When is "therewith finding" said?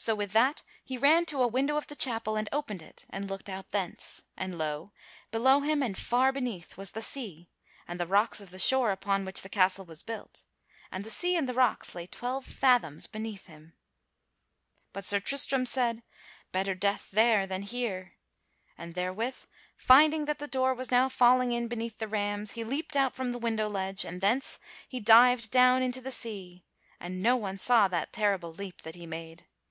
18.94-20.26